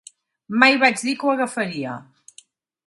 [0.63, 1.95] Mai vaig dir que ho agafaria.